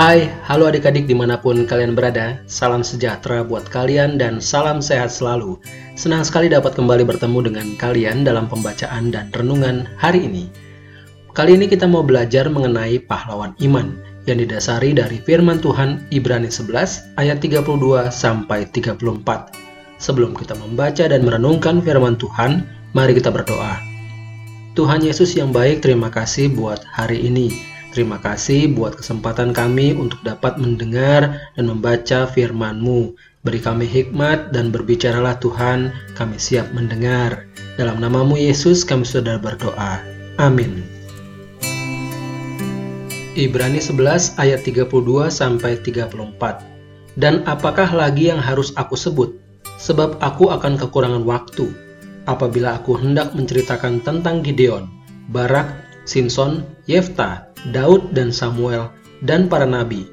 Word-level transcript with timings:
Hai, 0.00 0.32
halo 0.48 0.64
adik-adik 0.64 1.04
di 1.04 1.12
mana 1.12 1.36
pun 1.36 1.68
kalian 1.68 1.92
berada. 1.92 2.40
Salam 2.48 2.80
sejahtera 2.80 3.44
buat 3.44 3.68
kalian 3.68 4.16
dan 4.16 4.40
salam 4.40 4.80
sehat 4.80 5.12
selalu. 5.12 5.60
Senang 5.92 6.24
sekali 6.24 6.48
dapat 6.48 6.72
kembali 6.72 7.04
bertemu 7.04 7.52
dengan 7.52 7.76
kalian 7.76 8.24
dalam 8.24 8.48
pembacaan 8.48 9.12
dan 9.12 9.28
renungan 9.36 9.84
hari 10.00 10.24
ini. 10.24 10.48
Kali 11.36 11.52
ini 11.52 11.68
kita 11.68 11.84
mau 11.84 12.00
belajar 12.00 12.48
mengenai 12.48 12.96
pahlawan 13.04 13.52
iman 13.60 14.00
Yang 14.24 14.48
didasari 14.48 14.96
dari 14.96 15.20
firman 15.20 15.60
Tuhan 15.60 16.08
Ibrani 16.08 16.48
11 16.48 17.20
ayat 17.20 17.36
32 17.44 17.60
sampai 18.08 18.72
34 18.72 19.04
Sebelum 20.00 20.32
kita 20.32 20.56
membaca 20.56 21.04
dan 21.12 21.20
merenungkan 21.28 21.84
firman 21.84 22.16
Tuhan, 22.16 22.64
mari 22.96 23.12
kita 23.12 23.28
berdoa. 23.28 23.76
Tuhan 24.80 25.04
Yesus 25.04 25.36
yang 25.36 25.52
baik, 25.52 25.84
terima 25.84 26.08
kasih 26.08 26.48
buat 26.56 26.80
hari 26.88 27.20
ini 27.20 27.79
Terima 27.90 28.22
kasih 28.22 28.70
buat 28.70 28.94
kesempatan 28.94 29.50
kami 29.50 29.98
untuk 29.98 30.22
dapat 30.22 30.62
mendengar 30.62 31.42
dan 31.58 31.64
membaca 31.66 32.30
firman-Mu. 32.30 33.18
Beri 33.42 33.58
kami 33.58 33.82
hikmat 33.82 34.54
dan 34.54 34.70
berbicaralah 34.70 35.34
Tuhan, 35.42 35.90
kami 36.14 36.38
siap 36.38 36.70
mendengar. 36.70 37.50
Dalam 37.74 37.98
namamu 37.98 38.38
Yesus 38.38 38.86
kami 38.86 39.02
sudah 39.02 39.42
berdoa. 39.42 39.98
Amin. 40.38 40.86
Ibrani 43.34 43.82
11 43.82 44.38
ayat 44.38 44.62
32 44.62 44.86
sampai 45.26 45.74
34. 45.82 47.18
Dan 47.18 47.42
apakah 47.50 47.90
lagi 47.90 48.30
yang 48.30 48.38
harus 48.38 48.70
aku 48.78 48.94
sebut? 48.94 49.34
Sebab 49.82 50.22
aku 50.22 50.54
akan 50.54 50.78
kekurangan 50.78 51.26
waktu. 51.26 51.74
Apabila 52.30 52.78
aku 52.78 52.94
hendak 52.94 53.34
menceritakan 53.34 53.98
tentang 54.06 54.46
Gideon, 54.46 54.86
Barak, 55.34 55.66
Simpson, 56.06 56.62
Yefta, 56.86 57.49
Daud 57.68 58.16
dan 58.16 58.32
Samuel, 58.32 58.88
dan 59.20 59.46
para 59.52 59.68
nabi. 59.68 60.08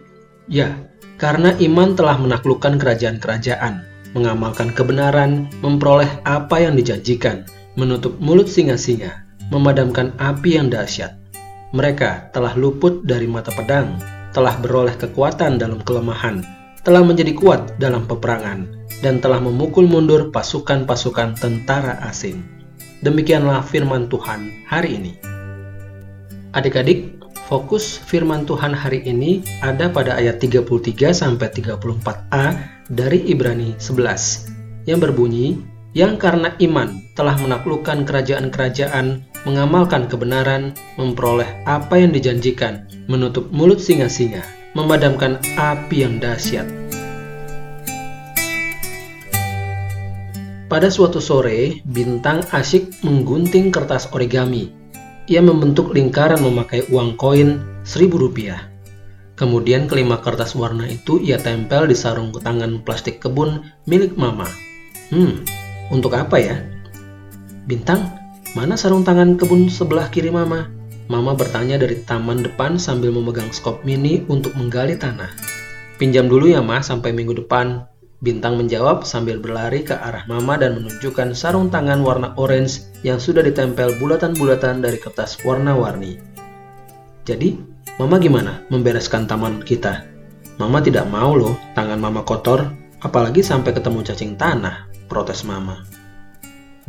Ya, 0.51 0.75
karena 1.15 1.55
iman 1.57 1.95
telah 1.95 2.19
menaklukkan 2.19 2.77
kerajaan-kerajaan, 2.77 3.83
mengamalkan 4.11 4.71
kebenaran, 4.75 5.47
memperoleh 5.63 6.09
apa 6.27 6.59
yang 6.59 6.75
dijanjikan, 6.75 7.47
menutup 7.79 8.15
mulut 8.19 8.51
singa-singa, 8.51 9.23
memadamkan 9.49 10.11
api 10.19 10.59
yang 10.59 10.67
dahsyat. 10.67 11.15
Mereka 11.71 12.31
telah 12.31 12.55
luput 12.55 13.03
dari 13.03 13.27
mata 13.27 13.51
pedang, 13.51 13.99
telah 14.31 14.55
beroleh 14.59 14.95
kekuatan 14.95 15.59
dalam 15.59 15.83
kelemahan, 15.83 16.45
telah 16.83 17.03
menjadi 17.03 17.35
kuat 17.35 17.75
dalam 17.81 18.07
peperangan, 18.07 18.69
dan 19.03 19.19
telah 19.19 19.43
memukul 19.43 19.83
mundur 19.83 20.31
pasukan-pasukan 20.31 21.35
tentara 21.37 21.99
asing. 22.07 22.41
Demikianlah 23.03 23.61
firman 23.61 24.09
Tuhan 24.09 24.65
hari 24.65 24.97
ini. 24.97 25.13
Adik-adik, 26.55 27.16
Fokus 27.47 27.95
firman 28.03 28.43
Tuhan 28.43 28.75
hari 28.75 29.07
ini 29.07 29.39
ada 29.63 29.87
pada 29.87 30.19
ayat 30.19 30.43
33 30.43 30.67
sampai 31.15 31.47
34a 31.47 32.45
dari 32.91 33.23
Ibrani 33.23 33.71
11 33.79 34.83
yang 34.83 34.99
berbunyi 34.99 35.55
yang 35.95 36.19
karena 36.19 36.51
iman 36.59 36.99
telah 37.15 37.39
menaklukkan 37.39 38.03
kerajaan-kerajaan, 38.03 39.23
mengamalkan 39.47 40.11
kebenaran, 40.11 40.75
memperoleh 40.99 41.47
apa 41.63 41.95
yang 41.95 42.11
dijanjikan, 42.11 42.83
menutup 43.07 43.47
mulut 43.55 43.79
singa-singa, 43.79 44.43
memadamkan 44.75 45.39
api 45.55 46.03
yang 46.03 46.19
dahsyat. 46.19 46.67
Pada 50.67 50.91
suatu 50.91 51.23
sore, 51.23 51.79
Bintang 51.87 52.43
asyik 52.51 52.91
menggunting 53.07 53.71
kertas 53.71 54.11
origami 54.11 54.67
ia 55.27 55.43
membentuk 55.43 55.91
lingkaran 55.91 56.39
memakai 56.39 56.87
uang 56.87 57.19
koin 57.19 57.59
seribu 57.83 58.15
rupiah. 58.15 58.71
Kemudian 59.37 59.85
kelima 59.85 60.17
kertas 60.23 60.57
warna 60.57 60.89
itu 60.89 61.21
ia 61.21 61.37
tempel 61.37 61.85
di 61.85 61.93
sarung 61.93 62.33
tangan 62.33 62.81
plastik 62.81 63.21
kebun 63.21 63.61
milik 63.85 64.17
mama. 64.17 64.49
Hmm, 65.13 65.45
untuk 65.93 66.17
apa 66.17 66.41
ya? 66.41 66.57
Bintang, 67.69 68.07
mana 68.57 68.73
sarung 68.79 69.05
tangan 69.05 69.37
kebun 69.37 69.69
sebelah 69.69 70.09
kiri 70.09 70.33
mama? 70.33 70.71
Mama 71.07 71.37
bertanya 71.37 71.79
dari 71.79 72.01
taman 72.03 72.43
depan 72.43 72.75
sambil 72.81 73.13
memegang 73.13 73.51
skop 73.53 73.83
mini 73.85 74.25
untuk 74.27 74.57
menggali 74.57 74.97
tanah. 74.97 75.29
Pinjam 76.01 76.27
dulu 76.27 76.51
ya 76.51 76.59
ma 76.59 76.83
sampai 76.83 77.15
minggu 77.15 77.35
depan, 77.45 77.87
Bintang 78.17 78.57
menjawab 78.57 79.05
sambil 79.05 79.37
berlari 79.37 79.85
ke 79.85 79.93
arah 79.93 80.25
Mama 80.25 80.57
dan 80.57 80.81
menunjukkan 80.81 81.37
sarung 81.37 81.69
tangan 81.69 82.01
warna 82.01 82.33
orange 82.41 82.89
yang 83.05 83.21
sudah 83.21 83.45
ditempel 83.45 83.93
bulatan-bulatan 84.01 84.81
dari 84.81 84.97
kertas 84.97 85.37
warna-warni. 85.45 86.17
Jadi, 87.29 87.53
Mama 88.01 88.17
gimana 88.17 88.65
membereskan 88.73 89.29
taman 89.29 89.61
kita? 89.61 90.01
Mama 90.57 90.81
tidak 90.81 91.05
mau 91.13 91.37
loh 91.37 91.53
tangan 91.77 92.01
Mama 92.01 92.25
kotor, 92.25 92.65
apalagi 93.05 93.45
sampai 93.45 93.77
ketemu 93.77 94.01
cacing 94.01 94.33
tanah, 94.33 94.89
protes 95.05 95.45
Mama. 95.45 95.85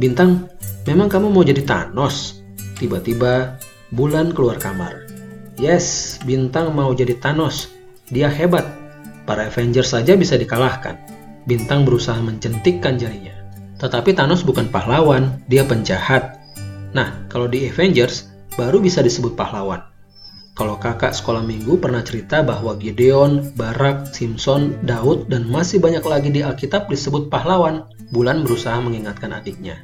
Bintang, 0.00 0.48
memang 0.88 1.12
kamu 1.12 1.28
mau 1.28 1.44
jadi 1.44 1.60
Thanos? 1.60 2.40
Tiba-tiba, 2.80 3.60
Bulan 3.88 4.36
keluar 4.36 4.60
kamar. 4.60 5.08
Yes, 5.56 6.20
Bintang 6.28 6.76
mau 6.76 6.92
jadi 6.92 7.16
Thanos. 7.16 7.72
Dia 8.12 8.28
hebat. 8.28 8.68
Para 9.24 9.48
Avengers 9.48 9.96
saja 9.96 10.12
bisa 10.12 10.36
dikalahkan. 10.36 11.17
Bintang 11.48 11.88
berusaha 11.88 12.20
mencentikkan 12.20 13.00
jarinya. 13.00 13.32
Tetapi 13.80 14.12
Thanos 14.12 14.44
bukan 14.44 14.68
pahlawan, 14.68 15.40
dia 15.48 15.64
penjahat. 15.64 16.36
Nah, 16.92 17.24
kalau 17.32 17.48
di 17.48 17.64
Avengers, 17.72 18.28
baru 18.60 18.84
bisa 18.84 19.00
disebut 19.00 19.32
pahlawan. 19.32 19.80
Kalau 20.58 20.74
kakak 20.74 21.14
sekolah 21.14 21.46
minggu 21.46 21.78
pernah 21.78 22.02
cerita 22.02 22.42
bahwa 22.42 22.74
Gideon, 22.74 23.54
Barak, 23.54 24.10
Simpson, 24.10 24.74
Daud, 24.82 25.30
dan 25.30 25.46
masih 25.46 25.78
banyak 25.78 26.02
lagi 26.02 26.34
di 26.34 26.42
Alkitab 26.42 26.90
disebut 26.90 27.30
pahlawan, 27.32 27.86
Bulan 28.08 28.40
berusaha 28.44 28.76
mengingatkan 28.80 29.36
adiknya. 29.36 29.78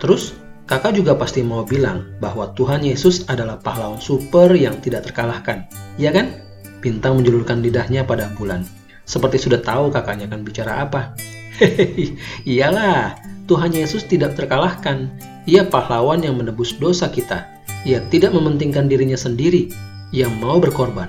Terus, 0.00 0.34
kakak 0.64 0.96
juga 0.96 1.14
pasti 1.14 1.44
mau 1.44 1.62
bilang 1.62 2.16
bahwa 2.18 2.50
Tuhan 2.56 2.82
Yesus 2.84 3.28
adalah 3.30 3.60
pahlawan 3.60 4.00
super 4.00 4.52
yang 4.56 4.80
tidak 4.84 5.08
terkalahkan. 5.08 5.68
Iya 6.00 6.10
kan? 6.10 6.40
Bintang 6.80 7.20
menjulurkan 7.20 7.60
lidahnya 7.62 8.02
pada 8.02 8.32
Bulan. 8.34 8.77
Seperti 9.08 9.40
sudah 9.40 9.64
tahu 9.64 9.88
kakaknya 9.88 10.28
akan 10.28 10.44
bicara 10.44 10.84
apa. 10.84 11.16
Hehehe, 11.56 12.20
iyalah, 12.52 13.16
Tuhan 13.48 13.72
Yesus 13.72 14.04
tidak 14.04 14.36
terkalahkan. 14.36 15.08
Ia 15.48 15.64
pahlawan 15.64 16.20
yang 16.20 16.36
menebus 16.36 16.76
dosa 16.76 17.08
kita. 17.08 17.48
Ia 17.88 18.04
tidak 18.12 18.36
mementingkan 18.36 18.84
dirinya 18.84 19.16
sendiri. 19.16 19.72
Ia 20.12 20.28
mau 20.28 20.60
berkorban. 20.60 21.08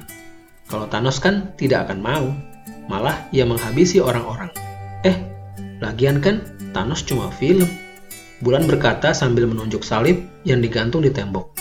Kalau 0.72 0.88
Thanos 0.88 1.20
kan 1.20 1.52
tidak 1.60 1.92
akan 1.92 2.00
mau. 2.00 2.32
Malah 2.88 3.28
ia 3.36 3.44
menghabisi 3.44 4.00
orang-orang. 4.00 4.48
Eh, 5.04 5.20
lagian 5.84 6.24
kan 6.24 6.40
Thanos 6.72 7.04
cuma 7.04 7.28
film. 7.36 7.68
Bulan 8.40 8.64
berkata 8.64 9.12
sambil 9.12 9.44
menunjuk 9.44 9.84
salib 9.84 10.24
yang 10.48 10.64
digantung 10.64 11.04
di 11.04 11.12
tembok. 11.12 11.52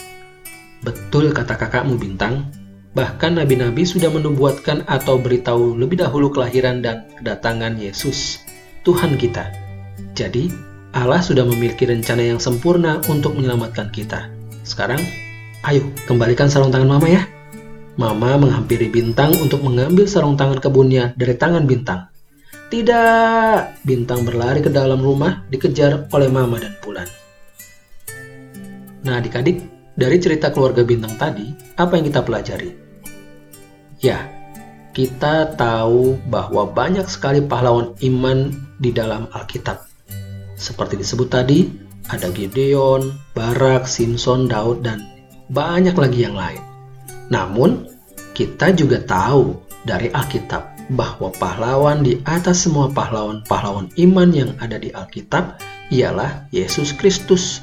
Betul 0.87 1.34
kata 1.34 1.59
kakakmu 1.59 1.98
Bintang, 1.98 2.54
Bahkan 2.97 3.37
nabi-nabi 3.37 3.84
sudah 3.84 4.09
menubuatkan 4.09 4.88
atau 4.88 5.21
beritahu 5.21 5.76
lebih 5.76 6.00
dahulu 6.00 6.32
kelahiran 6.32 6.81
dan 6.81 7.04
kedatangan 7.21 7.76
Yesus, 7.76 8.41
Tuhan 8.87 9.21
kita. 9.21 9.53
Jadi, 10.16 10.49
Allah 10.97 11.21
sudah 11.21 11.44
memiliki 11.44 11.84
rencana 11.84 12.25
yang 12.25 12.41
sempurna 12.41 13.04
untuk 13.12 13.37
menyelamatkan 13.37 13.93
kita. 13.93 14.33
Sekarang, 14.65 14.98
ayo 15.68 15.84
kembalikan 16.09 16.48
sarung 16.48 16.72
tangan 16.72 16.89
Mama 16.97 17.09
ya. 17.13 17.22
Mama 18.01 18.41
menghampiri 18.41 18.89
Bintang 18.89 19.36
untuk 19.36 19.60
mengambil 19.60 20.09
sarung 20.09 20.39
tangan 20.39 20.57
kebunnya 20.63 21.13
dari 21.18 21.36
tangan 21.36 21.68
Bintang. 21.68 22.09
Tidak, 22.72 23.84
Bintang 23.84 24.24
berlari 24.24 24.65
ke 24.65 24.72
dalam 24.72 25.01
rumah 25.01 25.45
dikejar 25.53 26.09
oleh 26.09 26.28
Mama 26.33 26.57
dan 26.57 26.72
Bulan. 26.80 27.09
Nah 29.04 29.21
adik-adik, 29.21 29.60
dari 29.92 30.16
cerita 30.21 30.53
keluarga 30.54 30.84
Bintang 30.84 31.16
tadi, 31.21 31.67
apa 31.78 31.95
yang 31.95 32.10
kita 32.10 32.27
pelajari? 32.27 32.75
Ya, 34.03 34.27
kita 34.91 35.54
tahu 35.54 36.19
bahwa 36.27 36.66
banyak 36.66 37.07
sekali 37.07 37.39
pahlawan 37.39 37.95
iman 38.03 38.51
di 38.83 38.91
dalam 38.91 39.30
Alkitab. 39.30 39.86
Seperti 40.59 40.98
disebut 40.98 41.30
tadi, 41.30 41.71
ada 42.10 42.34
Gideon, 42.34 43.15
Barak, 43.39 43.86
Simpson, 43.86 44.51
Daud, 44.51 44.83
dan 44.83 45.07
banyak 45.54 45.95
lagi 45.95 46.27
yang 46.27 46.34
lain. 46.34 46.59
Namun, 47.30 47.86
kita 48.34 48.75
juga 48.75 48.98
tahu 49.07 49.54
dari 49.86 50.10
Alkitab 50.10 50.91
bahwa 50.98 51.30
pahlawan 51.39 52.03
di 52.03 52.19
atas 52.27 52.66
semua 52.66 52.91
pahlawan-pahlawan 52.91 53.86
iman 54.03 54.28
yang 54.34 54.51
ada 54.59 54.83
di 54.83 54.91
Alkitab 54.91 55.63
ialah 55.95 56.48
Yesus 56.51 56.91
Kristus, 56.91 57.63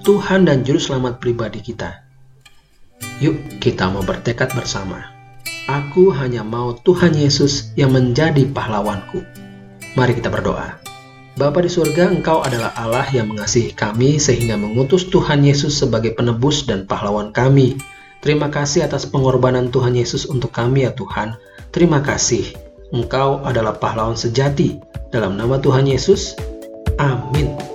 Tuhan 0.00 0.48
dan 0.48 0.64
Juru 0.64 0.80
Selamat 0.80 1.20
pribadi 1.20 1.60
kita. 1.60 2.09
Yuk, 3.20 3.60
kita 3.60 3.92
mau 3.92 4.00
bertekad 4.00 4.56
bersama 4.56 5.20
Aku 5.68 6.10
hanya 6.10 6.42
mau 6.42 6.74
Tuhan 6.74 7.14
Yesus 7.14 7.70
yang 7.78 7.94
menjadi 7.94 8.42
pahlawanku. 8.48 9.22
Mari 9.94 10.18
kita 10.18 10.26
berdoa. 10.26 10.80
Bapa 11.38 11.62
di 11.62 11.70
surga, 11.70 12.10
Engkau 12.10 12.42
adalah 12.42 12.74
Allah 12.74 13.06
yang 13.14 13.30
mengasihi 13.30 13.70
kami 13.70 14.18
sehingga 14.18 14.58
mengutus 14.58 15.06
Tuhan 15.12 15.46
Yesus 15.46 15.78
sebagai 15.78 16.18
penebus 16.18 16.66
dan 16.66 16.90
pahlawan 16.90 17.30
kami. 17.30 17.78
Terima 18.18 18.50
kasih 18.50 18.90
atas 18.90 19.06
pengorbanan 19.06 19.70
Tuhan 19.70 19.94
Yesus 19.94 20.26
untuk 20.26 20.50
kami 20.50 20.88
ya 20.88 20.92
Tuhan. 20.96 21.38
Terima 21.70 22.02
kasih. 22.02 22.50
Engkau 22.90 23.38
adalah 23.46 23.78
pahlawan 23.78 24.18
sejati. 24.18 24.82
Dalam 25.14 25.38
nama 25.38 25.62
Tuhan 25.62 25.86
Yesus, 25.86 26.34
amin. 26.98 27.69